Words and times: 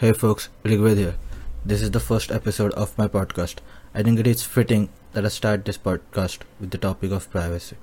Hey 0.00 0.12
folks, 0.14 0.48
Rigved 0.64 0.96
here. 0.96 1.16
This 1.62 1.82
is 1.82 1.90
the 1.90 2.00
first 2.00 2.30
episode 2.32 2.72
of 2.72 2.96
my 2.96 3.06
podcast. 3.06 3.56
I 3.94 4.02
think 4.02 4.18
it 4.18 4.26
is 4.26 4.42
fitting 4.42 4.88
that 5.12 5.26
I 5.26 5.28
start 5.28 5.66
this 5.66 5.76
podcast 5.76 6.38
with 6.58 6.70
the 6.70 6.78
topic 6.78 7.10
of 7.10 7.30
privacy. 7.30 7.76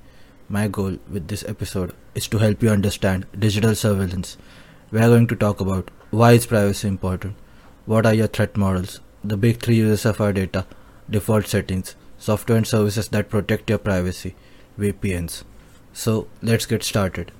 My 0.48 0.66
goal 0.66 0.96
with 1.08 1.28
this 1.28 1.44
episode 1.44 1.94
is 2.16 2.26
to 2.26 2.38
help 2.38 2.60
you 2.60 2.70
understand 2.70 3.26
digital 3.38 3.76
surveillance. 3.76 4.36
We 4.90 4.98
are 4.98 5.06
going 5.06 5.28
to 5.28 5.36
talk 5.36 5.60
about 5.60 5.92
why 6.10 6.32
is 6.32 6.46
privacy 6.46 6.88
important, 6.88 7.36
what 7.86 8.04
are 8.04 8.14
your 8.14 8.26
threat 8.26 8.56
models, 8.56 8.98
the 9.22 9.36
big 9.36 9.60
three 9.60 9.76
uses 9.76 10.04
of 10.04 10.20
our 10.20 10.32
data, 10.32 10.66
default 11.08 11.46
settings, 11.46 11.94
software 12.18 12.58
and 12.58 12.66
services 12.66 13.10
that 13.10 13.30
protect 13.30 13.70
your 13.70 13.78
privacy, 13.78 14.34
VPNs. 14.76 15.44
So 15.92 16.26
let's 16.42 16.66
get 16.66 16.82
started. 16.82 17.30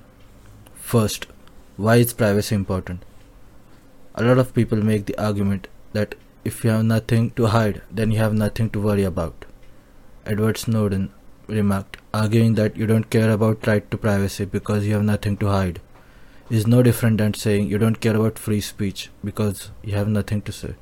First, 0.73 1.27
why 1.75 1.97
is 1.97 2.13
privacy 2.13 2.55
important? 2.55 3.03
A 4.15 4.23
lot 4.23 4.39
of 4.39 4.53
people 4.53 4.83
make 4.83 5.05
the 5.05 5.17
argument 5.23 5.67
that 5.93 6.15
if 6.43 6.63
you 6.63 6.71
have 6.71 6.83
nothing 6.83 7.29
to 7.31 7.45
hide, 7.47 7.81
then 7.91 8.11
you 8.11 8.17
have 8.17 8.33
nothing 8.33 8.69
to 8.71 8.81
worry 8.81 9.03
about. 9.03 9.45
Edward 10.25 10.57
Snowden 10.57 11.11
remarked, 11.47 11.97
arguing 12.13 12.55
that 12.55 12.75
you 12.75 12.87
don't 12.87 13.09
care 13.09 13.29
about 13.31 13.67
right 13.67 13.89
to 13.91 13.97
privacy 13.97 14.45
because 14.45 14.85
you 14.85 14.93
have 14.93 15.03
nothing 15.03 15.37
to 15.37 15.47
hide. 15.47 15.79
Is 16.49 16.65
no 16.65 16.81
different 16.81 17.19
than 17.19 17.35
saying 17.35 17.67
you 17.67 17.77
don't 17.77 18.01
care 18.01 18.15
about 18.15 18.39
free 18.39 18.61
speech 18.61 19.09
because 19.23 19.69
you 19.83 19.93
have 19.93 20.07
nothing 20.07 20.41
to 20.43 20.51
say. 20.51 20.73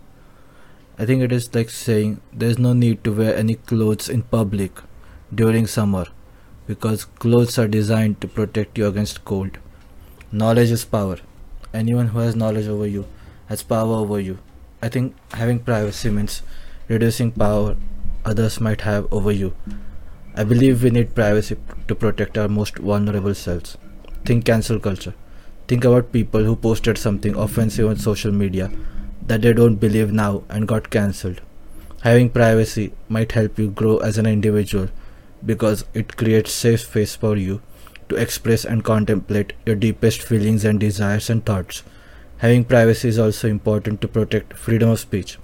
I 0.98 1.05
think 1.05 1.21
it 1.21 1.32
is 1.32 1.54
like 1.54 1.70
saying 1.70 2.21
there's 2.32 2.57
no 2.57 2.71
need 2.73 3.04
to 3.04 3.13
wear 3.13 3.35
any 3.35 3.55
clothes 3.55 4.07
in 4.07 4.23
public 4.23 4.80
during 5.35 5.68
summer 5.68 6.05
because 6.66 7.05
clothes 7.05 7.59
are 7.59 7.68
designed 7.68 8.21
to 8.21 8.27
protect 8.27 8.77
you 8.77 8.88
against 8.88 9.26
cold. 9.26 9.57
Knowledge 10.32 10.71
is 10.71 10.85
power. 10.85 11.18
Anyone 11.73 12.07
who 12.07 12.20
has 12.20 12.35
knowledge 12.35 12.68
over 12.68 12.88
you 12.88 13.05
has 13.48 13.63
power 13.63 13.95
over 13.95 14.20
you. 14.20 14.40
I 14.81 14.90
think 14.90 15.15
having 15.34 15.59
privacy 15.59 16.09
means 16.09 16.41
reducing 16.87 17.31
power 17.31 17.76
others 18.26 18.59
might 18.59 18.81
have 18.81 19.12
over 19.12 19.31
you. 19.31 19.54
I 20.35 20.43
believe 20.43 20.84
we 20.84 20.89
need 20.89 21.15
privacy 21.15 21.57
to 21.87 21.95
protect 21.95 22.37
our 22.37 22.48
most 22.48 22.77
vulnerable 22.77 23.34
selves. 23.34 23.77
Think 24.26 24.45
cancel 24.45 24.79
culture. 24.79 25.13
Think 25.67 25.84
about 25.84 26.12
people 26.12 26.43
who 26.43 26.55
posted 26.55 26.98
something 26.98 27.35
offensive 27.35 27.89
on 27.89 27.98
social 27.98 28.31
media 28.31 28.71
that 29.26 29.41
they 29.41 29.54
don't 29.54 29.76
believe 29.76 30.11
now 30.11 30.43
and 30.49 30.67
got 30.67 30.89
cancelled. 30.89 31.41
Having 32.04 32.29
privacy 32.29 32.93
might 33.09 33.32
help 33.32 33.57
you 33.57 33.70
grow 33.70 33.98
as 33.98 34.17
an 34.17 34.26
individual 34.26 34.89
because 35.45 35.84
it 35.93 36.15
creates 36.17 36.54
safe 36.54 36.82
space 36.82 37.15
for 37.15 37.35
you 37.35 37.61
to 38.09 38.15
express 38.15 38.63
and 38.63 38.84
contemplate 38.84 39.54
your 39.65 39.76
deepest 39.76 40.21
feelings 40.21 40.63
and 40.63 40.79
desires 40.79 41.29
and 41.29 41.45
thoughts. 41.45 41.84
Having 42.40 42.66
privacy 42.66 43.10
is 43.10 43.18
also 43.18 43.48
important 43.48 43.99
to 44.02 44.07
protect 44.07 44.54
freedom 44.54 44.90
of 44.90 44.99
speech, 44.99 45.40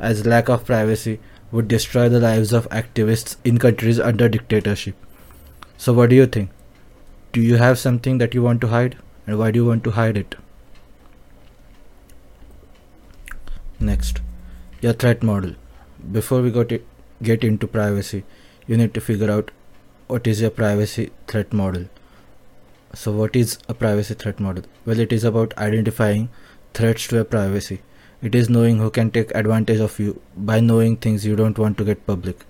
as 0.00 0.26
lack 0.26 0.48
of 0.48 0.64
privacy 0.64 1.20
would 1.52 1.68
destroy 1.68 2.08
the 2.08 2.18
lives 2.18 2.52
of 2.52 2.68
activists 2.70 3.36
in 3.44 3.58
countries 3.58 4.00
under 4.00 4.28
dictatorship. 4.28 4.96
So, 5.76 5.92
what 5.92 6.10
do 6.10 6.16
you 6.16 6.26
think? 6.26 6.50
Do 7.32 7.40
you 7.40 7.56
have 7.56 7.78
something 7.78 8.18
that 8.18 8.34
you 8.34 8.42
want 8.42 8.60
to 8.62 8.68
hide, 8.68 8.96
and 9.26 9.38
why 9.38 9.50
do 9.52 9.60
you 9.60 9.66
want 9.66 9.84
to 9.84 9.92
hide 9.92 10.16
it? 10.16 10.34
Next, 13.78 14.20
your 14.80 14.92
threat 14.92 15.22
model. 15.22 15.54
Before 16.10 16.42
we 16.42 16.50
get 16.50 17.44
into 17.44 17.66
privacy, 17.66 18.24
you 18.66 18.76
need 18.76 18.94
to 18.94 19.00
figure 19.00 19.30
out 19.30 19.50
what 20.08 20.26
is 20.26 20.40
your 20.40 20.50
privacy 20.50 21.10
threat 21.26 21.52
model. 21.52 21.88
So, 22.94 23.10
what 23.10 23.34
is 23.34 23.58
a 23.68 23.74
privacy 23.74 24.14
threat 24.14 24.38
model? 24.38 24.64
Well, 24.84 25.00
it 25.00 25.12
is 25.12 25.24
about 25.24 25.56
identifying 25.56 26.28
threats 26.74 27.06
to 27.08 27.16
your 27.16 27.24
privacy. 27.24 27.80
It 28.20 28.34
is 28.34 28.50
knowing 28.50 28.78
who 28.78 28.90
can 28.90 29.10
take 29.10 29.34
advantage 29.34 29.80
of 29.80 29.98
you 29.98 30.20
by 30.36 30.60
knowing 30.60 30.96
things 30.96 31.24
you 31.24 31.34
don't 31.34 31.58
want 31.58 31.78
to 31.78 31.84
get 31.84 32.06
public. 32.06 32.44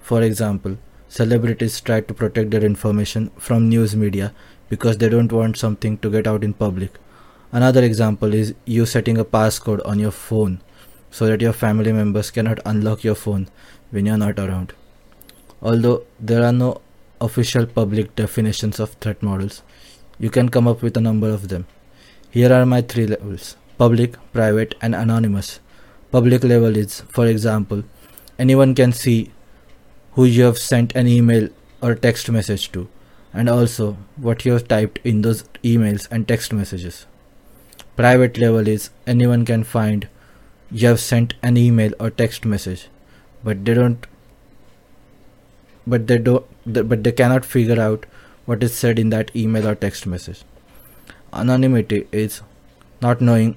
For 0.00 0.22
example, 0.22 0.76
celebrities 1.08 1.80
try 1.80 2.00
to 2.00 2.14
protect 2.14 2.50
their 2.50 2.64
information 2.64 3.30
from 3.38 3.68
news 3.68 3.94
media 3.94 4.34
because 4.68 4.98
they 4.98 5.08
don't 5.08 5.32
want 5.32 5.56
something 5.56 5.98
to 5.98 6.10
get 6.10 6.26
out 6.26 6.42
in 6.42 6.52
public. 6.52 6.98
Another 7.52 7.84
example 7.84 8.34
is 8.34 8.54
you 8.64 8.86
setting 8.86 9.18
a 9.18 9.24
passcode 9.24 9.86
on 9.86 10.00
your 10.00 10.10
phone 10.10 10.60
so 11.10 11.26
that 11.26 11.40
your 11.40 11.52
family 11.52 11.92
members 11.92 12.32
cannot 12.32 12.58
unlock 12.66 13.04
your 13.04 13.14
phone 13.14 13.48
when 13.90 14.04
you're 14.04 14.18
not 14.18 14.38
around. 14.38 14.72
Although 15.62 16.02
there 16.18 16.44
are 16.44 16.52
no 16.52 16.80
official 17.20 17.66
public 17.66 18.14
definitions 18.16 18.78
of 18.80 18.90
threat 18.94 19.22
models, 19.22 19.62
you 20.18 20.30
can 20.30 20.48
come 20.48 20.66
up 20.66 20.82
with 20.82 20.96
a 20.96 21.00
number 21.00 21.30
of 21.30 21.48
them. 21.48 21.66
Here 22.30 22.52
are 22.52 22.66
my 22.66 22.82
three 22.82 23.06
levels 23.06 23.56
public, 23.78 24.16
private, 24.32 24.74
and 24.80 24.94
anonymous. 24.94 25.60
Public 26.10 26.44
level 26.44 26.76
is, 26.76 27.02
for 27.08 27.26
example, 27.26 27.82
anyone 28.38 28.74
can 28.74 28.92
see 28.92 29.32
who 30.12 30.24
you 30.24 30.44
have 30.44 30.58
sent 30.58 30.94
an 30.94 31.06
email 31.06 31.48
or 31.82 31.94
text 31.94 32.30
message 32.30 32.72
to, 32.72 32.88
and 33.34 33.50
also 33.50 33.96
what 34.16 34.44
you 34.46 34.52
have 34.52 34.66
typed 34.66 34.98
in 35.04 35.22
those 35.22 35.44
emails 35.62 36.08
and 36.10 36.26
text 36.26 36.52
messages. 36.52 37.06
Private 37.96 38.38
level 38.38 38.66
is 38.66 38.90
anyone 39.06 39.44
can 39.44 39.64
find 39.64 40.08
you 40.70 40.88
have 40.88 41.00
sent 41.00 41.34
an 41.42 41.56
email 41.56 41.92
or 42.00 42.10
text 42.10 42.44
message, 42.44 42.88
but 43.44 43.64
they 43.64 43.74
don't 43.74 44.06
but 45.86 46.06
they 46.06 46.18
don't 46.18 46.44
but 46.66 47.04
they 47.04 47.12
cannot 47.12 47.44
figure 47.44 47.80
out 47.80 48.06
what 48.46 48.62
is 48.62 48.74
said 48.74 48.98
in 48.98 49.10
that 49.10 49.34
email 49.36 49.68
or 49.68 49.74
text 49.74 50.06
message. 50.06 50.42
Anonymity 51.32 52.06
is 52.12 52.40
not 53.02 53.20
knowing 53.20 53.56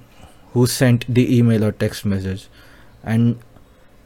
who 0.54 0.66
sent 0.68 1.06
the 1.08 1.38
email 1.38 1.64
or 1.64 1.72
text 1.72 2.06
message 2.06 2.48
and 3.04 3.40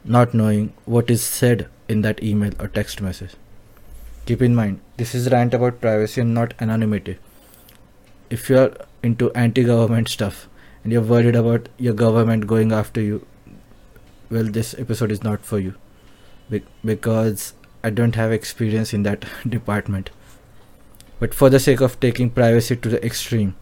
not 0.04 0.34
knowing 0.34 0.72
what 0.84 1.10
is 1.10 1.22
said 1.22 1.68
in 1.88 2.02
that 2.02 2.22
email 2.22 2.52
or 2.60 2.68
text 2.68 3.00
message. 3.00 3.32
Keep 4.26 4.42
in 4.42 4.54
mind, 4.54 4.80
this 4.96 5.14
is 5.14 5.30
rant 5.30 5.54
about 5.54 5.80
privacy 5.80 6.20
and 6.20 6.34
not 6.34 6.54
anonymity. 6.60 7.18
If 8.30 8.48
you 8.48 8.58
are 8.58 8.72
into 9.02 9.32
anti 9.32 9.64
government 9.64 10.08
stuff 10.08 10.48
and 10.82 10.92
you're 10.92 11.02
worried 11.02 11.36
about 11.36 11.68
your 11.78 11.94
government 11.94 12.46
going 12.46 12.72
after 12.72 13.00
you, 13.00 13.26
well, 14.30 14.44
this 14.44 14.74
episode 14.78 15.10
is 15.10 15.22
not 15.22 15.44
for 15.44 15.58
you. 15.58 15.74
Be- 16.50 16.64
because 16.84 17.54
I 17.82 17.90
don't 17.90 18.14
have 18.14 18.32
experience 18.32 18.94
in 18.94 19.02
that 19.02 19.24
department. 19.48 20.10
But 21.20 21.34
for 21.34 21.48
the 21.48 21.60
sake 21.60 21.80
of 21.80 22.00
taking 22.00 22.30
privacy 22.30 22.76
to 22.76 22.88
the 22.88 23.04
extreme, 23.04 23.54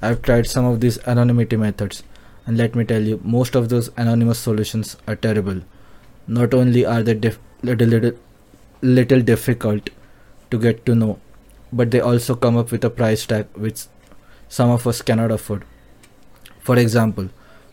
I've 0.00 0.22
tried 0.22 0.46
some 0.46 0.64
of 0.64 0.80
these 0.80 0.98
anonymity 1.06 1.56
methods, 1.56 2.02
and 2.46 2.56
let 2.56 2.74
me 2.74 2.84
tell 2.84 3.02
you, 3.02 3.20
most 3.22 3.54
of 3.54 3.68
those 3.68 3.90
anonymous 3.96 4.38
solutions 4.38 4.96
are 5.06 5.16
terrible. 5.16 5.60
Not 6.26 6.54
only 6.54 6.86
are 6.86 7.02
they 7.02 7.14
dif- 7.14 7.38
little, 7.62 7.88
little, 7.88 8.12
little 8.80 9.20
difficult 9.20 9.90
to 10.50 10.58
get 10.58 10.86
to 10.86 10.94
know, 10.94 11.18
but 11.72 11.90
they 11.90 12.00
also 12.00 12.34
come 12.34 12.56
up 12.56 12.70
with 12.70 12.84
a 12.84 12.90
price 12.90 13.26
tag 13.26 13.46
which 13.54 13.86
some 14.48 14.70
of 14.70 14.86
us 14.86 15.02
cannot 15.02 15.30
afford. 15.30 15.64
For 16.60 16.76
example, 16.76 17.28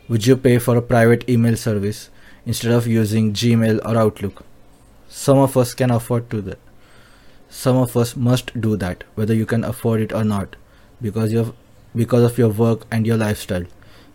would 0.09 0.25
you 0.25 0.35
pay 0.35 0.57
for 0.57 0.75
a 0.75 0.81
private 0.81 1.29
email 1.29 1.55
service 1.55 2.09
instead 2.45 2.71
of 2.71 2.87
using 2.87 3.33
Gmail 3.33 3.79
or 3.85 3.97
Outlook? 3.97 4.43
Some 5.07 5.37
of 5.37 5.55
us 5.57 5.73
can 5.73 5.91
afford 5.91 6.29
to 6.31 6.41
that 6.41 6.59
some 7.49 7.77
of 7.77 7.95
us 7.95 8.15
must 8.15 8.59
do 8.59 8.75
that 8.77 9.03
whether 9.15 9.33
you 9.33 9.45
can 9.45 9.63
afford 9.63 10.01
it 10.01 10.11
or 10.11 10.23
not 10.23 10.55
because 11.01 11.33
of 11.33 11.53
because 11.95 12.23
of 12.23 12.37
your 12.37 12.49
work 12.49 12.85
and 12.91 13.07
your 13.07 13.17
lifestyle. 13.17 13.63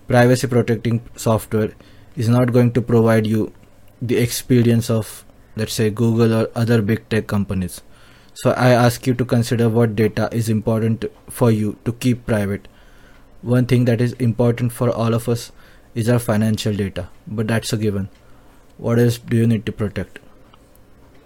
Privacy 0.06 0.46
protecting 0.46 1.00
software 1.16 1.72
is 2.16 2.28
not 2.28 2.52
going 2.52 2.72
to 2.72 2.82
provide 2.82 3.26
you 3.26 3.52
the 4.00 4.18
experience 4.18 4.90
of 4.90 5.24
let's 5.56 5.72
say 5.72 5.90
google 5.90 6.34
or 6.34 6.48
other 6.54 6.82
big 6.82 7.08
tech 7.08 7.26
companies. 7.26 7.80
So 8.34 8.52
i 8.52 8.70
ask 8.70 9.06
you 9.06 9.14
to 9.14 9.24
consider 9.24 9.68
what 9.68 9.96
data 9.96 10.28
is 10.32 10.48
important 10.48 11.04
for 11.28 11.50
you 11.50 11.76
to 11.84 11.92
keep 11.92 12.26
private. 12.26 12.68
One 13.42 13.66
thing 13.66 13.84
that 13.86 14.00
is 14.00 14.12
important 14.14 14.72
for 14.72 14.90
all 14.90 15.14
of 15.14 15.28
us 15.28 15.50
is 15.94 16.08
our 16.08 16.18
financial 16.18 16.74
data 16.74 17.08
but 17.26 17.48
that's 17.48 17.72
a 17.72 17.76
given. 17.76 18.08
What 18.76 18.98
else 18.98 19.18
do 19.18 19.36
you 19.36 19.46
need 19.46 19.66
to 19.66 19.72
protect? 19.72 20.18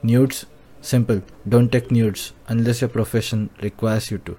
Nudes 0.02 0.46
Simple. 0.80 1.22
Don't 1.48 1.70
take 1.70 1.90
nudes 1.90 2.32
unless 2.48 2.80
your 2.80 2.88
profession 2.88 3.50
requires 3.60 4.10
you 4.10 4.18
to. 4.18 4.36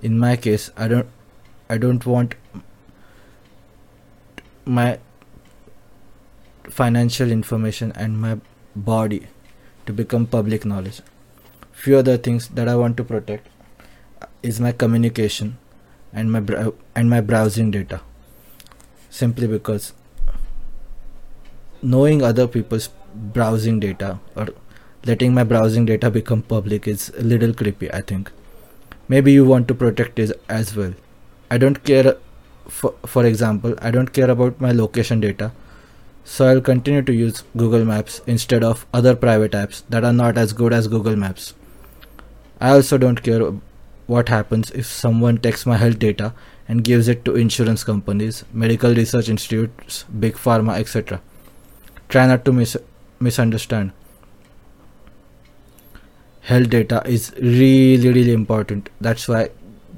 In 0.00 0.18
my 0.18 0.36
case, 0.36 0.70
I 0.76 0.88
don't 0.88 1.08
I 1.68 1.78
don't 1.78 2.04
want 2.04 2.34
my 4.64 4.98
financial 6.68 7.30
information 7.30 7.92
and 7.92 8.20
my 8.20 8.38
body 8.76 9.26
to 9.86 9.92
become 9.92 10.26
public 10.26 10.64
knowledge. 10.64 11.00
Few 11.72 11.96
other 11.96 12.16
things 12.16 12.48
that 12.48 12.68
I 12.68 12.76
want 12.76 12.96
to 12.98 13.04
protect 13.04 13.48
is 14.42 14.60
my 14.60 14.72
communication 14.72 15.58
and 16.12 16.30
my 16.30 16.40
brow- 16.40 16.74
and 16.94 17.10
my 17.10 17.20
browsing 17.20 17.70
data. 17.70 18.00
Simply 19.10 19.46
because 19.46 19.92
knowing 21.82 22.22
other 22.22 22.46
people's 22.46 22.90
browsing 23.14 23.80
data 23.80 24.18
or 24.36 24.48
letting 25.04 25.34
my 25.34 25.44
browsing 25.44 25.84
data 25.86 26.10
become 26.10 26.42
public 26.42 26.86
is 26.88 27.10
a 27.18 27.22
little 27.22 27.52
creepy, 27.52 27.92
I 27.92 28.02
think. 28.02 28.30
Maybe 29.08 29.32
you 29.32 29.44
want 29.44 29.68
to 29.68 29.74
protect 29.74 30.18
it 30.18 30.40
as 30.48 30.76
well. 30.76 30.94
I 31.50 31.58
don't 31.58 31.82
care 31.84 32.16
for, 32.68 32.94
for 33.06 33.24
example 33.26 33.74
i 33.80 33.90
don't 33.90 34.12
care 34.12 34.30
about 34.30 34.60
my 34.60 34.72
location 34.72 35.20
data 35.20 35.52
so 36.24 36.46
i'll 36.46 36.60
continue 36.60 37.02
to 37.02 37.12
use 37.12 37.42
google 37.56 37.84
maps 37.84 38.20
instead 38.26 38.64
of 38.64 38.86
other 38.94 39.14
private 39.14 39.52
apps 39.52 39.82
that 39.88 40.04
are 40.04 40.12
not 40.12 40.38
as 40.38 40.52
good 40.52 40.72
as 40.72 40.88
google 40.88 41.16
maps 41.16 41.54
i 42.60 42.70
also 42.70 42.98
don't 42.98 43.22
care 43.22 43.40
what 44.06 44.28
happens 44.28 44.70
if 44.82 44.86
someone 44.86 45.38
takes 45.38 45.66
my 45.66 45.76
health 45.76 45.98
data 45.98 46.32
and 46.68 46.84
gives 46.84 47.08
it 47.08 47.24
to 47.24 47.34
insurance 47.34 47.84
companies 47.84 48.44
medical 48.52 48.94
research 48.94 49.28
institutes 49.28 50.04
big 50.26 50.34
pharma 50.34 50.78
etc 50.78 51.20
try 52.08 52.26
not 52.26 52.44
to 52.44 52.52
mis- 52.52 52.76
misunderstand 53.20 53.92
health 56.42 56.70
data 56.70 57.02
is 57.06 57.32
really 57.40 58.10
really 58.10 58.32
important. 58.32 58.88
That's 59.00 59.28
why 59.28 59.50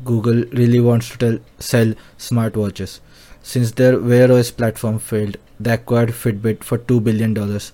google 0.04 0.44
really 0.52 0.80
wants 0.80 1.08
to 1.10 1.18
tell, 1.18 1.38
sell 1.58 1.94
smartwatches 2.18 3.00
since 3.42 3.72
their 3.72 3.98
wear 3.98 4.30
os 4.32 4.50
platform 4.50 4.98
failed 4.98 5.38
they 5.58 5.72
acquired 5.72 6.10
fitbit 6.10 6.62
for 6.64 6.78
2 6.78 7.00
billion 7.00 7.32
dollars. 7.34 7.72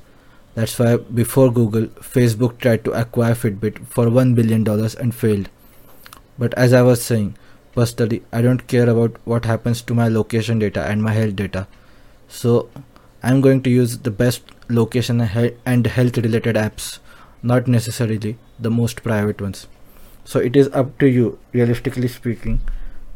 That's 0.55 0.78
why 0.78 0.96
before 1.20 1.50
google 1.52 1.87
facebook 2.14 2.58
tried 2.58 2.84
to 2.84 2.93
acquire 3.00 3.34
fitbit 3.34 3.84
for 3.87 4.08
1 4.08 4.34
billion 4.34 4.64
dollars 4.64 4.94
and 4.94 5.14
failed. 5.14 5.49
But 6.38 6.55
as 6.55 6.72
i 6.72 6.82
was 6.82 7.02
saying 7.02 7.34
personally 7.75 8.22
i 8.32 8.43
don't 8.43 8.67
care 8.69 8.88
about 8.88 9.17
what 9.25 9.44
happens 9.44 9.82
to 9.82 9.94
my 9.94 10.08
location 10.08 10.58
data 10.58 10.87
and 10.87 11.02
my 11.02 11.12
health 11.12 11.37
data. 11.37 11.67
So 12.28 12.69
i'm 13.22 13.40
going 13.40 13.62
to 13.62 13.70
use 13.70 13.99
the 13.99 14.11
best 14.11 14.43
location 14.69 15.20
and 15.20 15.87
health 15.87 16.19
related 16.19 16.56
apps 16.56 16.99
not 17.42 17.66
necessarily 17.66 18.37
the 18.58 18.70
most 18.70 19.02
private 19.02 19.40
ones. 19.40 19.66
So 20.25 20.38
it 20.38 20.56
is 20.56 20.69
up 20.72 20.98
to 20.98 21.06
you, 21.06 21.38
realistically 21.52 22.08
speaking, 22.08 22.60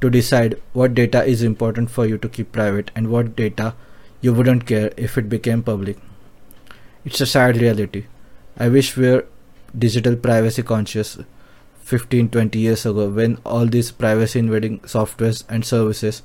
to 0.00 0.10
decide 0.10 0.60
what 0.72 0.94
data 0.94 1.24
is 1.24 1.42
important 1.42 1.90
for 1.90 2.06
you 2.06 2.18
to 2.18 2.28
keep 2.28 2.52
private 2.52 2.90
and 2.94 3.08
what 3.08 3.36
data 3.36 3.74
you 4.20 4.32
wouldn't 4.32 4.66
care 4.66 4.92
if 4.96 5.18
it 5.18 5.28
became 5.28 5.62
public. 5.62 5.98
It's 7.04 7.20
a 7.20 7.26
sad 7.26 7.56
reality. 7.58 8.06
I 8.56 8.68
wish 8.68 8.96
we 8.96 9.08
were 9.08 9.26
digital 9.78 10.16
privacy 10.16 10.62
conscious 10.62 11.18
15 11.80 12.28
20 12.30 12.58
years 12.58 12.86
ago 12.86 13.08
when 13.08 13.36
all 13.44 13.66
these 13.66 13.90
privacy 13.90 14.38
invading 14.38 14.78
softwares 14.92 15.42
and 15.48 15.66
services 15.66 16.22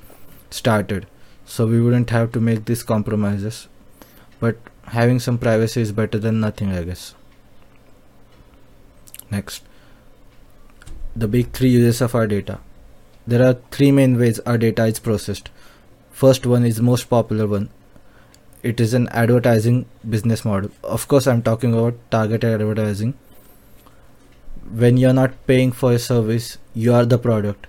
started 0.50 1.08
so 1.46 1.66
we 1.66 1.82
wouldn't 1.82 2.12
have 2.12 2.32
to 2.32 2.40
make 2.40 2.66
these 2.66 2.84
compromises 2.84 3.68
but 4.40 4.58
having 5.00 5.20
some 5.20 5.38
privacy 5.38 5.82
is 5.82 5.92
better 5.92 6.20
than 6.20 6.40
nothing 6.40 6.72
i 6.72 6.84
guess 6.84 7.14
Next, 9.32 9.64
the 11.16 11.28
big 11.28 11.52
three 11.52 11.70
uses 11.70 12.02
of 12.02 12.16
our 12.16 12.28
data. 12.28 12.60
There 13.28 13.46
are 13.48 13.58
three 13.72 13.92
main 13.92 14.18
ways 14.18 14.40
our 14.40 14.58
data 14.58 14.86
is 14.86 15.00
processed. 15.00 15.50
First 16.12 16.46
one 16.46 16.66
is 16.66 16.82
most 16.82 17.10
popular 17.10 17.48
one. 17.48 17.70
It 18.64 18.80
is 18.80 18.94
an 18.94 19.08
advertising 19.10 19.86
business 20.10 20.44
model. 20.44 20.72
Of 20.84 21.08
course, 21.08 21.28
I'm 21.28 21.42
talking 21.42 21.74
about 21.74 21.96
targeted 22.12 22.62
advertising. 22.62 23.14
When 24.72 24.98
you're 24.98 25.14
not 25.14 25.36
paying 25.48 25.72
for 25.72 25.94
a 25.94 26.00
service, 26.00 26.58
you 26.74 26.94
are 26.94 27.06
the 27.06 27.18
product. 27.18 27.68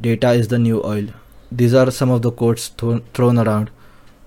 Data 0.00 0.32
is 0.32 0.48
the 0.48 0.58
new 0.58 0.82
oil. 0.84 1.08
These 1.52 1.74
are 1.74 1.90
some 1.90 2.10
of 2.10 2.22
the 2.22 2.32
quotes 2.32 2.68
th- 2.68 3.02
thrown 3.12 3.38
around 3.38 3.70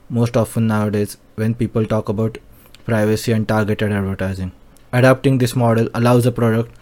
most 0.10 0.38
often 0.38 0.68
nowadays 0.68 1.18
when 1.36 1.54
people 1.54 1.86
talk 1.86 2.08
about 2.08 2.38
privacy 2.86 3.34
and 3.34 3.48
targeted 3.48 3.92
advertising. 3.92 4.52
Adapting 4.94 5.38
this 5.38 5.56
model 5.56 5.90
allows 5.94 6.26
a 6.26 6.32
product 6.32 6.74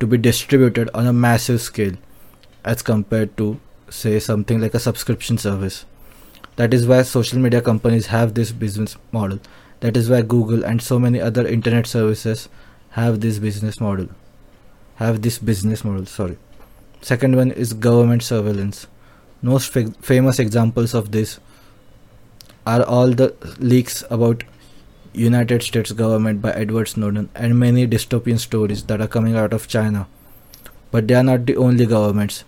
to 0.00 0.06
be 0.06 0.16
distributed 0.16 0.88
on 0.94 1.06
a 1.06 1.12
massive 1.12 1.60
scale 1.60 1.94
as 2.64 2.82
compared 2.82 3.36
to, 3.36 3.60
say, 3.90 4.18
something 4.18 4.60
like 4.60 4.74
a 4.74 4.78
subscription 4.78 5.36
service. 5.36 5.84
That 6.56 6.72
is 6.72 6.86
why 6.86 7.02
social 7.02 7.38
media 7.38 7.60
companies 7.60 8.06
have 8.06 8.34
this 8.34 8.52
business 8.52 8.96
model. 9.12 9.40
That 9.80 9.96
is 9.96 10.10
why 10.10 10.22
Google 10.22 10.64
and 10.64 10.82
so 10.82 10.98
many 10.98 11.20
other 11.20 11.46
internet 11.46 11.86
services 11.86 12.48
have 12.90 13.20
this 13.20 13.38
business 13.38 13.80
model. 13.80 14.08
Have 14.96 15.22
this 15.22 15.38
business 15.38 15.84
model, 15.84 16.06
sorry. 16.06 16.38
Second 17.02 17.36
one 17.36 17.50
is 17.50 17.72
government 17.72 18.22
surveillance. 18.22 18.86
Most 19.42 19.74
f- 19.74 19.94
famous 20.02 20.38
examples 20.38 20.92
of 20.92 21.12
this 21.12 21.40
are 22.66 22.82
all 22.82 23.08
the 23.08 23.34
leaks 23.58 24.04
about 24.10 24.44
United 25.12 25.62
States 25.62 25.92
government 25.92 26.40
by 26.40 26.52
Edward 26.52 26.88
Snowden 26.88 27.28
and 27.34 27.58
many 27.58 27.86
dystopian 27.86 28.38
stories 28.38 28.84
that 28.84 29.00
are 29.00 29.08
coming 29.08 29.36
out 29.36 29.52
of 29.52 29.68
China. 29.68 30.06
But 30.90 31.08
they 31.08 31.14
are 31.14 31.22
not 31.22 31.46
the 31.46 31.56
only 31.56 31.86
governments. 31.86 32.44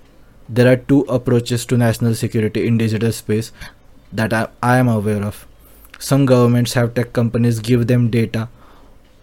There 0.49 0.71
are 0.71 0.77
two 0.77 1.01
approaches 1.03 1.67
to 1.67 1.77
national 1.77 2.15
security 2.15 2.67
in 2.67 2.79
digital 2.79 3.13
space 3.13 3.53
that 4.13 4.33
I, 4.33 4.49
I 4.63 4.79
am 4.79 4.89
aware 4.89 5.23
of. 5.23 5.47
Some 5.99 6.27
governments 6.27 6.73
have 6.75 6.95
tech 6.95 7.13
companies 7.13 7.61
give 7.61 7.87
them 7.87 8.11
data 8.11 8.49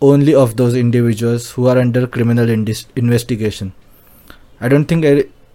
only 0.01 0.33
of 0.33 0.55
those 0.55 0.75
individuals 0.75 1.51
who 1.51 1.67
are 1.67 1.77
under 1.77 2.07
criminal 2.07 2.45
indis- 2.47 2.85
investigation. 2.95 3.73
I 4.61 4.69
don't 4.69 4.85
think 4.85 5.03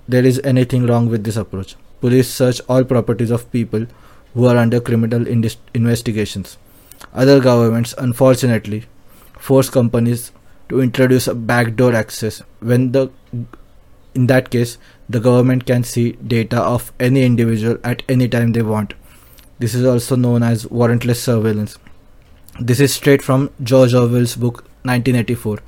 there 0.09 0.25
is 0.25 0.41
anything 0.45 0.87
wrong 0.87 1.09
with 1.09 1.25
this 1.25 1.37
approach. 1.37 1.77
Police 2.01 2.29
search 2.29 2.61
all 2.69 2.85
properties 2.85 3.31
of 3.31 3.51
people 3.51 3.87
who 4.35 4.47
are 4.47 4.57
under 4.57 4.81
criminal 4.81 5.21
indis- 5.21 5.57
investigations. 5.73 6.59
Other 7.13 7.41
governments, 7.41 7.95
unfortunately, 7.99 8.85
force 9.39 9.71
companies 9.71 10.33
to 10.69 10.81
introduce 10.81 11.27
a 11.29 11.35
backdoor 11.35 11.95
access 11.95 12.43
when 12.61 12.93
the 12.93 13.11
in 14.15 14.27
that 14.29 14.51
case 14.51 14.79
the 15.09 15.21
government 15.21 15.67
can 15.67 15.83
see 15.85 16.13
data 16.13 16.61
of 16.61 16.93
any 17.01 17.25
individual 17.25 17.77
at 17.85 18.03
any 18.09 18.29
time 18.29 18.53
they 18.53 18.63
want. 18.63 18.95
This 19.59 19.75
is 19.75 19.85
also 19.85 20.17
known 20.17 20.43
as 20.43 20.65
warrantless 20.67 21.17
surveillance. 21.17 21.77
This 22.61 22.81
is 22.81 22.95
straight 22.95 23.23
from 23.23 23.51
George 23.63 23.93
Orwell's 23.93 24.37
book 24.37 24.63
1984. 24.83 25.59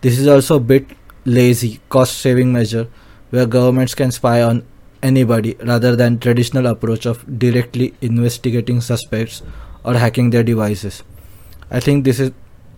This 0.00 0.18
is 0.18 0.26
also 0.26 0.56
a 0.56 0.60
bit 0.60 0.86
lazy 1.24 1.80
cost 1.88 2.18
saving 2.18 2.52
measure 2.52 2.88
where 3.30 3.46
governments 3.46 3.94
can 3.94 4.10
spy 4.10 4.42
on 4.42 4.64
anybody 5.02 5.56
rather 5.64 5.96
than 5.96 6.18
traditional 6.18 6.66
approach 6.66 7.06
of 7.06 7.38
directly 7.38 7.94
investigating 8.00 8.80
suspects 8.80 9.42
or 9.84 9.94
hacking 9.94 10.30
their 10.30 10.42
devices. 10.42 11.02
I 11.70 11.80
think 11.80 12.04
this 12.04 12.20
is 12.20 12.32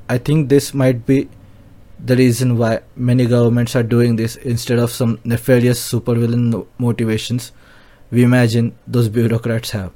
I 0.08 0.18
think 0.18 0.48
this 0.48 0.74
might 0.74 1.06
be 1.06 1.28
the 1.98 2.16
reason 2.16 2.58
why 2.58 2.80
many 2.94 3.26
governments 3.26 3.74
are 3.74 3.82
doing 3.82 4.16
this 4.16 4.36
instead 4.36 4.78
of 4.78 4.90
some 4.90 5.18
nefarious 5.24 5.80
supervillain 5.92 6.66
motivations 6.78 7.52
we 8.10 8.22
imagine 8.22 8.74
those 8.86 9.08
bureaucrats 9.08 9.70
have. 9.70 9.92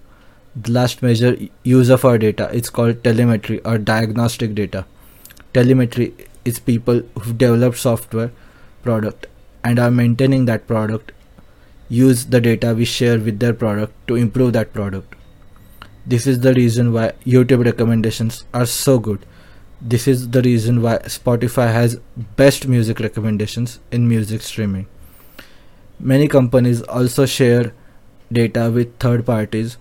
The 0.56 0.72
last 0.72 1.02
major 1.02 1.36
use 1.62 1.88
of 1.88 2.04
our 2.04 2.18
data 2.18 2.48
is 2.50 2.70
called 2.70 3.04
telemetry 3.04 3.60
or 3.64 3.78
diagnostic 3.78 4.54
data. 4.54 4.86
Telemetry 5.54 6.14
is 6.44 6.58
people 6.58 7.02
who've 7.20 7.36
developed 7.36 7.78
software 7.78 8.32
product 8.82 9.26
and 9.62 9.78
are 9.78 9.90
maintaining 9.90 10.46
that 10.46 10.66
product 10.66 11.12
use 11.88 12.26
the 12.26 12.40
data 12.40 12.74
we 12.74 12.84
share 12.84 13.18
with 13.18 13.38
their 13.38 13.52
product 13.52 13.92
to 14.08 14.16
improve 14.16 14.52
that 14.54 14.72
product. 14.72 15.14
This 16.08 16.26
is 16.26 16.40
the 16.40 16.54
reason 16.54 16.94
why 16.94 17.12
YouTube 17.26 17.62
recommendations 17.66 18.44
are 18.54 18.64
so 18.64 18.98
good. 18.98 19.26
This 19.80 20.08
is 20.08 20.30
the 20.30 20.40
reason 20.40 20.80
why 20.80 20.96
Spotify 21.16 21.70
has 21.70 22.00
best 22.34 22.66
music 22.66 22.98
recommendations 22.98 23.78
in 23.92 24.08
music 24.08 24.40
streaming. 24.40 24.86
Many 26.00 26.26
companies 26.26 26.80
also 26.80 27.26
share 27.26 27.74
data 28.32 28.70
with 28.70 28.96
third 28.98 29.26
parties 29.26 29.76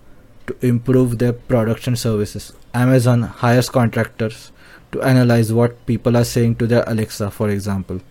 to 0.48 0.56
improve 0.60 1.18
their 1.18 1.32
production 1.32 1.96
services. 1.96 2.52
Amazon 2.74 3.22
hires 3.22 3.70
contractors 3.70 4.52
to 4.92 5.00
analyze 5.00 5.50
what 5.50 5.86
people 5.86 6.14
are 6.14 6.24
saying 6.24 6.56
to 6.56 6.66
their 6.66 6.84
Alexa, 6.86 7.30
for 7.30 7.48
example. 7.48 8.02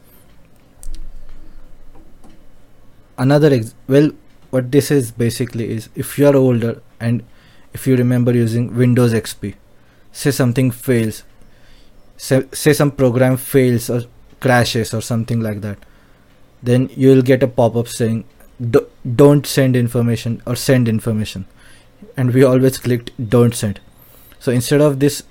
Another 3.15 3.53
ex- 3.53 3.75
well, 3.87 4.09
what 4.49 4.71
this 4.71 4.89
is 4.89 5.11
basically 5.11 5.69
is 5.69 5.89
if 5.93 6.17
you 6.17 6.25
are 6.25 6.35
older 6.35 6.81
and 6.99 7.23
if 7.77 7.87
you 7.87 7.95
remember 7.95 8.33
using 8.33 8.75
Windows 8.75 9.13
XP. 9.13 9.53
Say 10.11 10.31
something 10.31 10.71
fails, 10.71 11.23
say, 12.27 12.43
say 12.51 12.73
some 12.73 12.91
program 12.91 13.37
fails 13.37 13.89
or 13.89 14.01
crashes 14.39 14.93
or 14.93 15.01
something 15.01 15.41
like 15.47 15.61
that, 15.61 15.77
then 16.63 16.89
you 16.95 17.09
will 17.09 17.21
get 17.21 17.43
a 17.43 17.47
pop 17.47 17.75
up 17.75 17.87
saying, 17.87 18.23
Don't 19.21 19.45
send 19.45 19.75
information 19.75 20.41
or 20.47 20.55
send 20.55 20.89
information. 20.93 21.45
And 22.15 22.33
we 22.33 22.43
always 22.43 22.79
clicked 22.79 23.11
don't 23.35 23.55
send. 23.55 23.79
So 24.39 24.51
instead 24.51 24.81
of 24.81 24.99
this, 24.99 25.21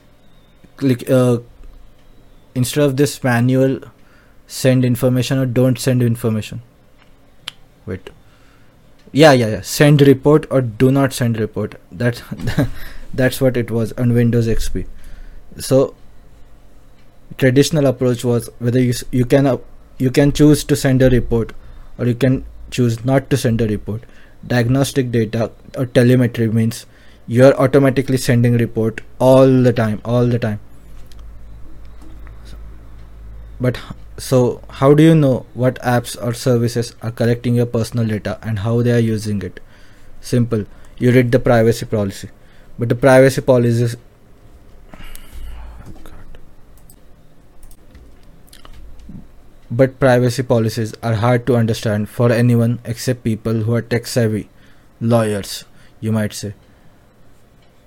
click, 0.76 1.08
uh, 1.10 1.38
instead 2.54 2.84
of 2.84 2.96
this 2.96 3.22
manual 3.24 3.80
send 4.46 4.84
information 4.84 5.38
or 5.38 5.46
don't 5.46 5.80
send 5.88 6.02
information. 6.02 6.62
Wait 7.86 8.15
yeah 9.12 9.32
yeah 9.32 9.48
yeah. 9.48 9.60
Send 9.60 10.00
report 10.02 10.46
or 10.50 10.60
do 10.60 10.90
not 10.90 11.12
send 11.12 11.38
report. 11.38 11.76
That's 11.90 12.22
that's 13.14 13.40
what 13.40 13.56
it 13.56 13.70
was 13.70 13.92
on 13.92 14.12
windows 14.12 14.46
xp 14.46 14.86
so 15.58 15.94
traditional 17.38 17.86
approach 17.86 18.24
was 18.24 18.50
whether 18.58 18.80
you 18.80 18.92
you 19.10 19.24
can 19.24 19.46
uh, 19.46 19.56
you 19.98 20.10
can 20.10 20.32
choose 20.32 20.64
to 20.64 20.76
send 20.76 21.02
a 21.02 21.10
report 21.10 21.52
or 21.98 22.06
you 22.06 22.14
can 22.14 22.44
choose 22.70 23.04
not 23.04 23.30
to 23.30 23.36
send 23.36 23.60
a 23.60 23.68
report. 23.68 24.02
Diagnostic 24.46 25.10
data 25.10 25.50
or 25.76 25.86
telemetry 25.86 26.48
means 26.48 26.86
you're 27.26 27.54
automatically 27.60 28.16
sending 28.16 28.56
report 28.56 29.00
all 29.18 29.62
the 29.62 29.72
time, 29.72 30.00
all 30.04 30.26
the 30.26 30.38
time. 30.38 30.60
But 33.60 33.78
so 34.18 34.62
how 34.70 34.94
do 34.94 35.02
you 35.02 35.14
know 35.14 35.44
what 35.54 35.76
apps 35.82 36.16
or 36.22 36.32
services 36.32 36.94
are 37.02 37.10
collecting 37.10 37.54
your 37.54 37.66
personal 37.66 38.06
data 38.06 38.38
and 38.42 38.60
how 38.60 38.82
they 38.82 38.92
are 38.92 38.98
using 38.98 39.42
it? 39.42 39.60
Simple. 40.20 40.64
You 40.98 41.12
read 41.12 41.32
the 41.32 41.38
privacy 41.38 41.86
policy. 41.86 42.30
But 42.78 42.88
the 42.88 42.94
privacy 42.94 43.42
policies 43.42 43.96
but 49.70 49.98
privacy 49.98 50.42
policies 50.42 50.94
are 51.02 51.14
hard 51.14 51.46
to 51.46 51.56
understand 51.56 52.08
for 52.08 52.30
anyone 52.32 52.78
except 52.84 53.24
people 53.24 53.52
who 53.52 53.74
are 53.74 53.82
tech 53.82 54.06
savvy 54.06 54.48
lawyers 55.00 55.64
you 56.00 56.12
might 56.12 56.32
say 56.32 56.54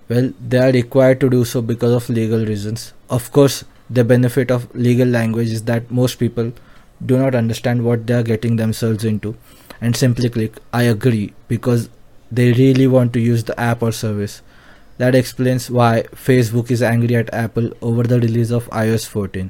well 0.10 0.32
they 0.54 0.58
are 0.58 0.72
required 0.72 1.20
to 1.22 1.30
do 1.30 1.46
so 1.46 1.62
because 1.62 1.94
of 1.94 2.10
legal 2.10 2.46
reasons 2.46 2.94
of 3.10 3.32
course 3.32 3.64
the 3.90 4.04
benefit 4.04 4.52
of 4.52 4.74
legal 4.76 5.08
language 5.08 5.50
is 5.50 5.64
that 5.64 5.90
most 5.90 6.16
people 6.16 6.52
do 7.06 7.18
not 7.18 7.34
understand 7.34 7.84
what 7.84 8.06
they 8.06 8.14
are 8.14 8.24
getting 8.24 8.56
themselves 8.56 9.04
into 9.04 9.36
and 9.82 9.96
simply 9.96 10.30
click 10.30 10.58
I 10.74 10.84
agree 10.84 11.34
because 11.48 11.90
they 12.32 12.52
really 12.54 12.88
want 12.88 13.14
to 13.14 13.20
use 13.20 13.44
the 13.44 13.60
app 13.60 13.82
or 13.82 13.92
service. 13.92 14.42
That 14.98 15.16
explains 15.16 15.72
why 15.72 16.04
Facebook 16.14 16.70
is 16.70 16.84
angry 16.84 17.16
at 17.16 17.34
Apple 17.34 17.72
over 17.82 18.04
the 18.04 18.20
release 18.20 18.52
of 18.52 18.70
iOS 18.70 19.08
14 19.08 19.50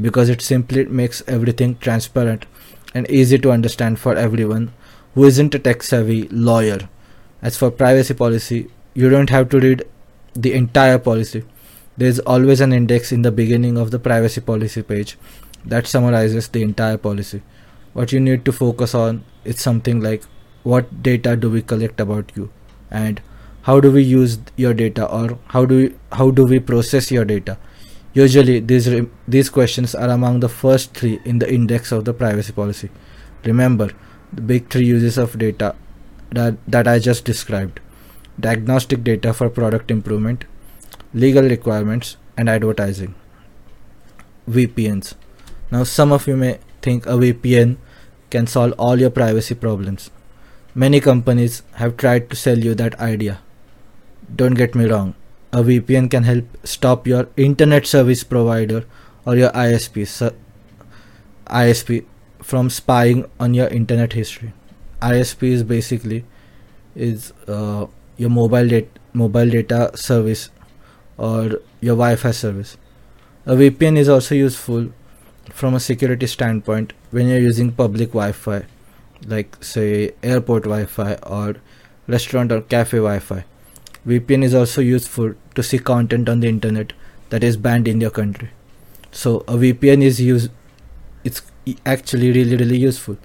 because 0.00 0.28
it 0.28 0.42
simply 0.42 0.84
makes 0.84 1.22
everything 1.26 1.76
transparent 1.78 2.46
and 2.94 3.10
easy 3.10 3.38
to 3.38 3.50
understand 3.50 3.98
for 3.98 4.14
everyone 4.16 4.72
who 5.14 5.24
isn't 5.24 5.54
a 5.54 5.58
tech 5.58 5.82
savvy 5.82 6.28
lawyer. 6.28 6.88
As 7.40 7.56
for 7.56 7.70
privacy 7.70 8.14
policy, 8.14 8.70
you 8.94 9.08
don't 9.08 9.30
have 9.30 9.48
to 9.48 9.58
read 9.58 9.84
the 10.34 10.52
entire 10.52 10.98
policy 10.98 11.44
there 11.96 12.08
is 12.08 12.20
always 12.20 12.60
an 12.60 12.72
index 12.72 13.12
in 13.12 13.22
the 13.22 13.30
beginning 13.30 13.76
of 13.76 13.90
the 13.90 13.98
privacy 13.98 14.40
policy 14.40 14.82
page 14.82 15.18
that 15.64 15.86
summarizes 15.86 16.48
the 16.48 16.62
entire 16.62 16.96
policy. 16.96 17.42
What 17.92 18.12
you 18.12 18.20
need 18.20 18.44
to 18.46 18.52
focus 18.52 18.94
on 18.94 19.24
is 19.44 19.60
something 19.60 20.00
like 20.00 20.22
what 20.62 21.02
data 21.02 21.36
do 21.36 21.50
we 21.50 21.62
collect 21.62 22.00
about 22.00 22.32
you 22.34 22.50
and 22.90 23.20
how 23.62 23.80
do 23.80 23.90
we 23.90 24.02
use 24.02 24.38
your 24.56 24.74
data 24.74 25.06
or 25.06 25.38
how 25.48 25.64
do 25.64 25.76
we, 25.76 25.94
how 26.12 26.30
do 26.30 26.44
we 26.44 26.58
process 26.58 27.10
your 27.10 27.24
data. 27.24 27.58
Usually 28.14 28.60
these 28.60 28.88
these 29.26 29.48
questions 29.48 29.94
are 29.94 30.08
among 30.08 30.40
the 30.40 30.48
first 30.48 30.94
3 30.94 31.20
in 31.24 31.38
the 31.38 31.52
index 31.52 31.92
of 31.92 32.04
the 32.04 32.12
privacy 32.12 32.52
policy. 32.52 32.90
Remember 33.44 33.90
the 34.32 34.42
big 34.42 34.68
3 34.68 34.84
uses 34.84 35.18
of 35.18 35.38
data 35.38 35.74
that, 36.30 36.56
that 36.66 36.88
I 36.88 36.98
just 36.98 37.24
described. 37.24 37.80
Diagnostic 38.40 39.04
data 39.04 39.32
for 39.32 39.48
product 39.48 39.90
improvement, 39.90 40.44
legal 41.14 41.42
requirements, 41.42 42.16
and 42.36 42.48
advertising. 42.48 43.14
VPNs. 44.48 45.14
Now, 45.70 45.84
some 45.84 46.12
of 46.12 46.26
you 46.26 46.36
may 46.36 46.58
think 46.80 47.06
a 47.06 47.10
VPN 47.10 47.76
can 48.30 48.46
solve 48.46 48.72
all 48.78 48.98
your 48.98 49.10
privacy 49.10 49.54
problems. 49.54 50.10
Many 50.74 51.00
companies 51.00 51.62
have 51.74 51.96
tried 51.96 52.30
to 52.30 52.36
sell 52.36 52.58
you 52.58 52.74
that 52.74 52.98
idea. 52.98 53.40
Don't 54.34 54.54
get 54.54 54.74
me 54.74 54.86
wrong, 54.86 55.14
a 55.52 55.62
VPN 55.62 56.10
can 56.10 56.22
help 56.22 56.44
stop 56.64 57.06
your 57.06 57.28
internet 57.36 57.86
service 57.86 58.24
provider 58.24 58.84
or 59.26 59.36
your 59.36 59.50
ISP, 59.50 60.32
ISP 61.46 62.04
from 62.42 62.70
spying 62.70 63.26
on 63.38 63.52
your 63.52 63.68
internet 63.68 64.14
history. 64.14 64.52
ISP 65.02 65.42
is 65.50 65.62
basically 65.62 66.24
is 66.94 67.32
uh, 67.48 67.86
your 68.16 68.30
mobile 68.30 68.68
data 68.68 68.88
mobile 69.12 69.50
data 69.50 69.90
service 69.94 70.50
or 71.16 71.60
your 71.80 71.96
Wi-Fi 71.96 72.30
service. 72.30 72.76
A 73.46 73.54
VPN 73.54 73.96
is 73.96 74.08
also 74.08 74.34
useful 74.34 74.92
from 75.50 75.74
a 75.74 75.80
security 75.80 76.26
standpoint 76.26 76.92
when 77.10 77.28
you're 77.28 77.40
using 77.40 77.72
public 77.72 78.10
Wi-Fi, 78.10 78.64
like 79.26 79.62
say 79.62 80.12
airport 80.22 80.64
Wi-Fi 80.64 81.14
or 81.26 81.56
restaurant 82.06 82.52
or 82.52 82.60
cafe 82.62 82.98
Wi-Fi. 82.98 83.44
VPN 84.06 84.42
is 84.44 84.54
also 84.54 84.80
useful 84.80 85.34
to 85.54 85.62
see 85.62 85.78
content 85.78 86.28
on 86.28 86.40
the 86.40 86.48
internet 86.48 86.92
that 87.30 87.44
is 87.44 87.56
banned 87.56 87.88
in 87.88 88.00
your 88.00 88.10
country. 88.10 88.50
So 89.10 89.40
a 89.40 89.54
VPN 89.54 90.02
is 90.02 90.20
used. 90.20 90.50
It's 91.24 91.42
actually 91.84 92.32
really 92.32 92.56
really 92.56 92.78
useful. 92.78 93.16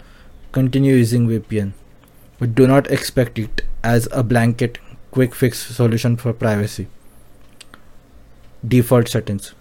Continue 0.51 0.95
using 0.95 1.27
VPN, 1.27 1.73
but 2.39 2.55
do 2.55 2.67
not 2.67 2.89
expect 2.91 3.39
it 3.39 3.63
as 3.83 4.07
a 4.11 4.23
blanket 4.23 4.79
quick 5.11 5.33
fix 5.33 5.59
solution 5.75 6.17
for 6.17 6.33
privacy 6.33 6.87
default 8.67 9.07
settings. 9.07 9.53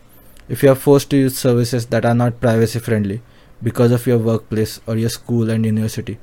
If 0.48 0.62
you 0.62 0.70
are 0.70 0.74
forced 0.76 1.10
to 1.10 1.16
use 1.16 1.38
services 1.38 1.86
that 1.86 2.04
are 2.04 2.14
not 2.14 2.40
privacy 2.40 2.78
friendly 2.78 3.22
because 3.62 3.92
of 3.92 4.06
your 4.06 4.18
workplace 4.18 4.80
or 4.86 4.96
your 4.96 5.08
school 5.08 5.50
and 5.50 5.64
university, 5.64 6.18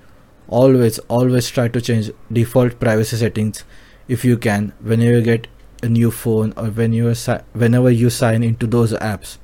always 0.47 0.99
always 1.17 1.49
try 1.49 1.67
to 1.67 1.81
change 1.81 2.11
default 2.31 2.79
privacy 2.79 3.17
settings 3.17 3.63
if 4.07 4.25
you 4.25 4.37
can 4.37 4.71
whenever 4.81 5.17
you 5.17 5.21
get 5.21 5.47
a 5.81 5.89
new 5.89 6.11
phone 6.11 6.53
or 6.57 6.67
when 6.79 6.93
you 6.93 7.13
si- 7.13 7.43
whenever 7.53 7.91
you 7.91 8.09
sign 8.09 8.43
into 8.43 8.67
those 8.67 8.93
apps. 8.93 9.37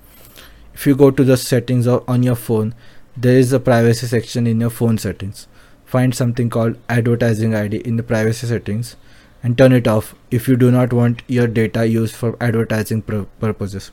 If 0.74 0.88
you 0.88 0.96
go 0.96 1.12
to 1.12 1.24
the 1.24 1.38
settings 1.38 1.88
on 1.88 2.24
your 2.24 2.36
phone, 2.36 2.74
there 3.18 3.38
is 3.38 3.52
a 3.52 3.60
privacy 3.60 4.08
section 4.08 4.48
in 4.48 4.62
your 4.62 4.70
phone 4.70 4.98
settings. 4.98 5.48
Find 5.86 6.16
something 6.16 6.50
called 6.50 6.78
advertising 6.88 7.56
ID 7.56 7.78
in 7.78 7.98
the 7.98 8.04
privacy 8.04 8.48
settings 8.48 8.96
and 9.44 9.58
turn 9.58 9.72
it 9.72 9.88
off 9.88 10.16
if 10.32 10.48
you 10.48 10.56
do 10.58 10.72
not 10.72 10.92
want 10.92 11.22
your 11.28 11.48
data 11.48 11.88
used 11.88 12.16
for 12.16 12.36
advertising 12.42 13.02
pur- 13.02 13.26
purposes. 13.40 13.92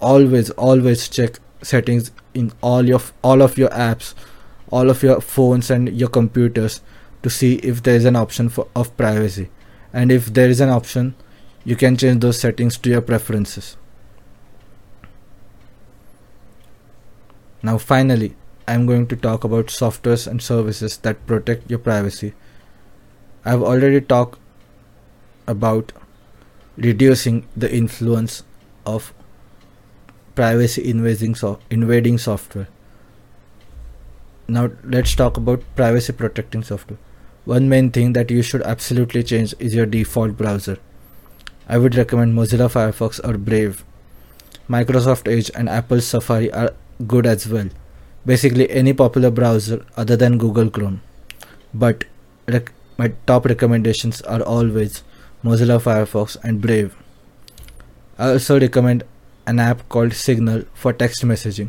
Always 0.00 0.50
always 0.50 1.08
check 1.08 1.38
settings 1.62 2.10
in 2.34 2.52
all 2.60 2.86
your 2.86 3.00
all 3.22 3.42
of 3.42 3.56
your 3.56 3.70
apps 3.70 4.14
all 4.70 4.90
of 4.90 5.02
your 5.02 5.20
phones 5.20 5.70
and 5.70 5.88
your 5.98 6.08
computers 6.08 6.80
to 7.22 7.30
see 7.30 7.54
if 7.56 7.82
there 7.82 7.96
is 7.96 8.04
an 8.04 8.16
option 8.16 8.48
for 8.48 8.66
of 8.74 8.94
privacy. 8.96 9.48
And 9.92 10.10
if 10.10 10.26
there 10.34 10.50
is 10.50 10.60
an 10.60 10.68
option 10.68 11.14
you 11.64 11.76
can 11.76 11.96
change 11.96 12.20
those 12.20 12.38
settings 12.38 12.76
to 12.78 12.90
your 12.90 13.00
preferences. 13.00 13.76
Now 17.62 17.78
finally 17.78 18.34
i'm 18.72 18.86
going 18.86 19.06
to 19.06 19.16
talk 19.16 19.44
about 19.44 19.66
softwares 19.66 20.26
and 20.26 20.42
services 20.42 20.96
that 20.98 21.26
protect 21.26 21.70
your 21.70 21.78
privacy. 21.78 22.34
I've 23.44 23.62
already 23.62 24.00
talked 24.00 24.38
about 25.46 25.92
reducing 26.76 27.46
the 27.56 27.72
influence 27.74 28.42
of 28.84 29.12
privacy 30.34 30.88
invading, 30.88 31.34
so- 31.34 31.58
invading 31.70 32.18
software. 32.18 32.68
Now 34.48 34.70
let's 34.84 35.14
talk 35.14 35.36
about 35.36 35.62
privacy 35.76 36.12
protecting 36.12 36.62
software. 36.62 36.98
One 37.44 37.68
main 37.68 37.90
thing 37.90 38.12
that 38.14 38.30
you 38.30 38.42
should 38.42 38.62
absolutely 38.62 39.22
change 39.22 39.54
is 39.58 39.74
your 39.74 39.86
default 39.86 40.36
browser. 40.36 40.78
I 41.68 41.78
would 41.78 41.94
recommend 41.94 42.34
Mozilla 42.34 42.68
Firefox 42.70 43.20
or 43.26 43.38
Brave. 43.38 43.84
Microsoft 44.68 45.30
Edge 45.30 45.50
and 45.54 45.68
Apple 45.68 46.00
Safari 46.00 46.52
are 46.52 46.72
good 47.06 47.26
as 47.26 47.46
well. 47.46 47.68
Basically 48.26 48.70
any 48.70 48.92
popular 48.92 49.30
browser 49.30 49.84
other 49.96 50.16
than 50.16 50.38
Google 50.38 50.70
Chrome. 50.70 51.00
But 51.72 52.04
rec- 52.48 52.72
my 52.96 53.12
top 53.26 53.44
recommendations 53.46 54.20
are 54.22 54.42
always 54.42 55.02
Mozilla 55.44 55.78
Firefox, 55.78 56.38
and 56.42 56.58
Brave. 56.62 56.96
I 58.18 58.30
also 58.30 58.58
recommend 58.58 59.04
an 59.46 59.60
app 59.60 59.86
called 59.90 60.14
Signal 60.14 60.62
for 60.72 60.94
text 60.94 61.22
messaging. 61.22 61.68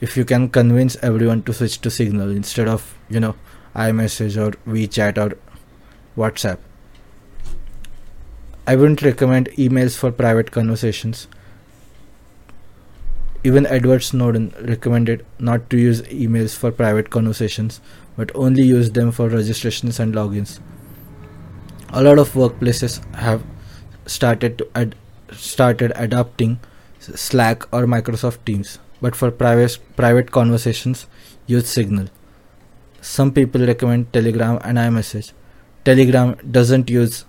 If 0.00 0.16
you 0.16 0.24
can 0.24 0.48
convince 0.48 0.94
everyone 1.02 1.42
to 1.42 1.52
switch 1.52 1.80
to 1.80 1.90
Signal 1.90 2.30
instead 2.30 2.68
of, 2.68 2.96
you 3.10 3.18
know, 3.18 3.34
iMessage 3.74 4.36
or 4.40 4.52
WeChat 4.70 5.18
or 5.18 5.36
WhatsApp. 6.16 6.58
I 8.64 8.76
wouldn't 8.76 9.02
recommend 9.02 9.48
emails 9.58 9.96
for 9.96 10.12
private 10.12 10.52
conversations. 10.52 11.26
Even 13.42 13.66
Edward 13.66 14.04
Snowden 14.04 14.54
recommended 14.60 15.26
not 15.40 15.68
to 15.70 15.78
use 15.78 16.02
emails 16.02 16.54
for 16.54 16.70
private 16.70 17.10
conversations, 17.10 17.80
but 18.16 18.30
only 18.36 18.62
use 18.62 18.92
them 18.92 19.10
for 19.10 19.28
registrations 19.28 19.98
and 19.98 20.14
logins 20.14 20.60
a 21.92 22.02
lot 22.02 22.18
of 22.18 22.32
workplaces 22.32 23.02
have 23.14 23.42
started 24.06 24.58
to 24.58 24.68
ad- 24.74 24.94
started 25.32 25.92
adopting 25.96 26.58
Slack 27.00 27.62
or 27.72 27.84
Microsoft 27.86 28.44
Teams, 28.44 28.78
but 29.00 29.16
for 29.16 29.30
private 29.30 29.78
private 29.96 30.30
conversations, 30.30 31.06
use 31.46 31.68
Signal. 31.68 32.08
Some 33.00 33.32
people 33.32 33.66
recommend 33.66 34.12
Telegram 34.12 34.58
and 34.64 34.78
iMessage. 34.78 35.32
Telegram 35.84 36.36
doesn't 36.50 36.90
use 36.90 37.24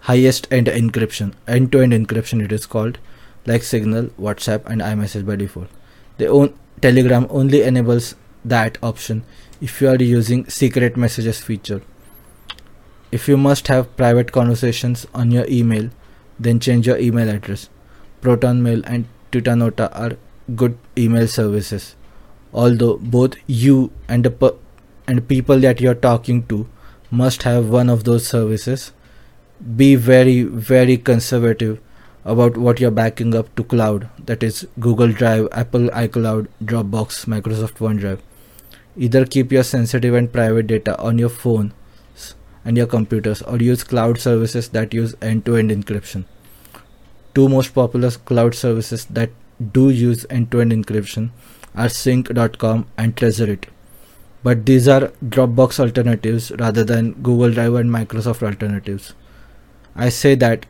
highest 0.00 0.46
end 0.52 0.66
encryption, 0.68 1.34
end 1.48 1.72
to 1.72 1.80
end 1.80 1.92
encryption 1.92 2.42
it 2.44 2.52
is 2.52 2.66
called, 2.66 2.98
like 3.46 3.62
Signal, 3.62 4.08
WhatsApp, 4.28 4.64
and 4.66 4.80
iMessage 4.80 5.26
by 5.26 5.36
default. 5.36 5.68
The 6.18 6.26
own 6.26 6.54
Telegram 6.80 7.26
only 7.30 7.62
enables 7.62 8.14
that 8.44 8.78
option 8.82 9.24
if 9.60 9.80
you 9.80 9.88
are 9.88 9.96
using 9.96 10.48
secret 10.48 10.96
messages 10.96 11.40
feature 11.40 11.82
if 13.10 13.26
you 13.28 13.36
must 13.36 13.68
have 13.68 13.96
private 13.96 14.32
conversations 14.32 15.06
on 15.14 15.30
your 15.30 15.46
email, 15.48 15.90
then 16.38 16.60
change 16.60 16.86
your 16.86 16.98
email 16.98 17.28
address. 17.28 17.68
ProtonMail 18.22 18.82
and 18.86 19.06
Tutanota 19.32 19.88
are 19.92 20.16
good 20.54 20.78
email 20.96 21.26
services. 21.26 21.94
Although 22.52 22.96
both 22.98 23.34
you 23.46 23.90
and 24.08 24.24
the 24.24 24.30
per- 24.30 24.56
and 25.06 25.26
people 25.26 25.58
that 25.60 25.80
you're 25.80 25.94
talking 25.94 26.46
to 26.46 26.66
must 27.10 27.42
have 27.44 27.68
one 27.68 27.88
of 27.88 28.04
those 28.04 28.26
services, 28.26 28.92
be 29.76 29.94
very 29.94 30.42
very 30.42 30.96
conservative 30.96 31.80
about 32.24 32.56
what 32.56 32.78
you're 32.78 32.90
backing 32.90 33.34
up 33.34 33.54
to 33.56 33.64
cloud 33.64 34.08
that 34.26 34.42
is 34.42 34.66
Google 34.78 35.12
Drive, 35.12 35.48
Apple 35.52 35.88
iCloud, 35.88 36.48
Dropbox, 36.62 37.24
Microsoft 37.26 37.78
OneDrive. 37.78 38.20
Either 38.96 39.24
keep 39.24 39.50
your 39.50 39.62
sensitive 39.62 40.14
and 40.14 40.32
private 40.32 40.66
data 40.66 40.98
on 40.98 41.18
your 41.18 41.28
phone 41.30 41.72
and 42.68 42.76
your 42.76 42.86
computers 42.94 43.40
or 43.42 43.56
use 43.66 43.82
cloud 43.82 44.18
services 44.22 44.68
that 44.76 44.92
use 44.92 45.14
end-to-end 45.22 45.70
encryption. 45.70 46.24
Two 47.34 47.48
most 47.48 47.74
popular 47.74 48.10
cloud 48.30 48.54
services 48.54 49.06
that 49.18 49.30
do 49.76 49.88
use 49.88 50.26
end-to-end 50.28 50.72
encryption 50.72 51.30
are 51.74 51.88
sync.com 51.88 52.84
and 52.98 53.16
Tresorit. 53.16 53.64
But 54.42 54.66
these 54.66 54.86
are 54.86 55.08
Dropbox 55.36 55.80
alternatives 55.80 56.52
rather 56.58 56.84
than 56.84 57.12
Google 57.30 57.50
Drive 57.52 57.74
and 57.74 57.90
Microsoft 57.90 58.42
alternatives. 58.42 59.14
I 59.96 60.10
say 60.10 60.34
that 60.36 60.66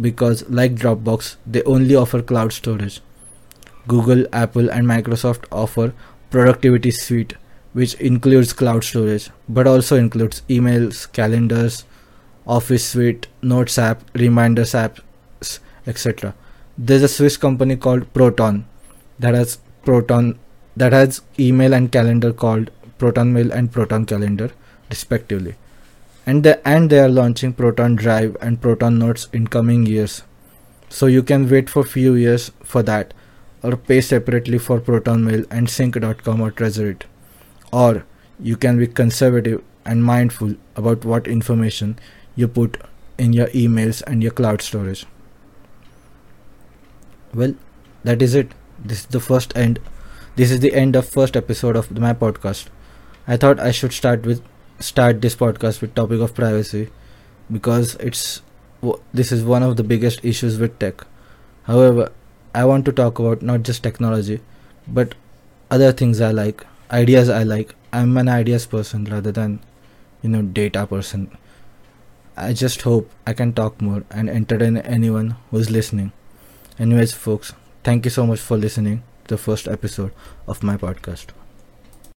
because 0.00 0.48
like 0.50 0.76
Dropbox, 0.76 1.36
they 1.46 1.62
only 1.62 1.96
offer 1.96 2.22
cloud 2.22 2.52
storage. 2.52 3.00
Google, 3.88 4.26
Apple 4.34 4.70
and 4.70 4.86
Microsoft 4.86 5.46
offer 5.50 5.92
productivity 6.30 6.90
suite 6.90 7.34
which 7.78 7.94
includes 8.10 8.52
cloud 8.60 8.84
storage 8.84 9.30
but 9.48 9.66
also 9.66 9.96
includes 9.96 10.42
emails, 10.48 11.10
calendars, 11.12 11.84
Office 12.46 12.84
suite, 12.90 13.26
Notes 13.42 13.78
app, 13.78 14.02
reminders 14.14 14.72
apps, 14.72 15.58
etc. 15.86 16.34
There's 16.78 17.02
a 17.02 17.08
Swiss 17.08 17.36
company 17.36 17.76
called 17.76 18.12
Proton 18.14 18.64
that 19.18 19.34
has 19.34 19.58
Proton 19.84 20.38
that 20.76 20.92
has 20.92 21.20
email 21.38 21.74
and 21.74 21.92
calendar 21.92 22.32
called 22.32 22.70
Proton 22.98 23.32
Mail 23.32 23.52
and 23.52 23.70
Proton 23.70 24.06
Calendar 24.06 24.50
respectively. 24.88 25.54
And 26.26 26.42
they, 26.44 26.56
and 26.64 26.90
they 26.90 27.00
are 27.00 27.08
launching 27.08 27.52
Proton 27.52 27.96
Drive 27.96 28.36
and 28.40 28.60
Proton 28.60 28.98
Notes 28.98 29.28
in 29.32 29.46
coming 29.48 29.86
years. 29.86 30.22
So 30.88 31.06
you 31.06 31.22
can 31.22 31.48
wait 31.50 31.70
for 31.70 31.84
few 31.84 32.14
years 32.14 32.50
for 32.62 32.82
that 32.84 33.14
or 33.62 33.76
pay 33.76 34.00
separately 34.00 34.58
for 34.58 34.80
Proton 34.80 35.24
Mail 35.24 35.44
and 35.50 35.68
sync.com 35.68 36.40
or 36.40 36.50
Tresorit 36.50 37.02
or 37.72 38.04
you 38.40 38.56
can 38.56 38.78
be 38.78 38.86
conservative 38.86 39.62
and 39.84 40.04
mindful 40.04 40.54
about 40.76 41.04
what 41.04 41.26
information 41.26 41.98
you 42.36 42.48
put 42.48 42.76
in 43.18 43.32
your 43.32 43.48
emails 43.48 44.02
and 44.06 44.22
your 44.22 44.32
cloud 44.32 44.62
storage. 44.62 45.06
Well 47.34 47.54
that 48.04 48.22
is 48.22 48.34
it. 48.34 48.52
This 48.78 49.00
is 49.00 49.06
the 49.06 49.20
first 49.20 49.56
end. 49.56 49.80
This 50.36 50.50
is 50.50 50.60
the 50.60 50.74
end 50.74 50.94
of 50.96 51.08
first 51.08 51.36
episode 51.36 51.76
of 51.76 51.90
my 51.98 52.12
podcast. 52.14 52.68
I 53.26 53.36
thought 53.36 53.60
i 53.60 53.70
should 53.70 53.92
start 53.92 54.22
with 54.24 54.42
start 54.80 55.20
this 55.20 55.34
podcast 55.36 55.80
with 55.80 55.94
topic 55.94 56.20
of 56.20 56.34
privacy 56.34 56.88
because 57.50 57.94
it's 57.96 58.40
this 59.12 59.32
is 59.32 59.42
one 59.42 59.62
of 59.62 59.76
the 59.76 59.82
biggest 59.82 60.24
issues 60.24 60.58
with 60.58 60.78
tech. 60.78 61.04
However 61.64 62.12
i 62.54 62.64
want 62.64 62.84
to 62.86 62.92
talk 62.92 63.18
about 63.18 63.42
not 63.42 63.62
just 63.62 63.82
technology 63.82 64.40
but 64.86 65.14
other 65.70 65.92
things 65.92 66.20
i 66.28 66.30
like 66.30 66.64
ideas 66.90 67.28
I 67.28 67.42
like. 67.42 67.74
I'm 67.92 68.16
an 68.16 68.28
ideas 68.28 68.66
person 68.66 69.04
rather 69.04 69.32
than, 69.32 69.60
you 70.22 70.28
know, 70.28 70.42
data 70.42 70.86
person. 70.86 71.36
I 72.36 72.52
just 72.52 72.82
hope 72.82 73.10
I 73.26 73.32
can 73.32 73.52
talk 73.52 73.80
more 73.80 74.04
and 74.10 74.30
entertain 74.30 74.76
anyone 74.78 75.36
who's 75.50 75.70
listening. 75.70 76.12
Anyways, 76.78 77.12
folks, 77.12 77.52
thank 77.82 78.04
you 78.04 78.10
so 78.10 78.26
much 78.26 78.40
for 78.40 78.56
listening 78.56 79.02
to 79.24 79.34
the 79.34 79.38
first 79.38 79.66
episode 79.66 80.12
of 80.46 80.62
my 80.62 80.76
podcast. 80.76 81.37